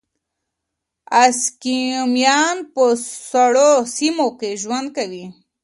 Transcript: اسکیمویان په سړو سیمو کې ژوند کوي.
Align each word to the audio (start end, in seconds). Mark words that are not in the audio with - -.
اسکیمویان 1.23 2.57
په 2.73 2.83
سړو 3.31 3.71
سیمو 3.95 4.27
کې 4.39 4.49
ژوند 4.61 4.87
کوي. 4.97 5.25